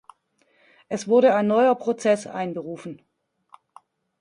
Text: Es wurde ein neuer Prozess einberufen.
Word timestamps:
Es 0.89 1.07
wurde 1.07 1.35
ein 1.35 1.45
neuer 1.45 1.75
Prozess 1.75 2.25
einberufen. 2.25 3.03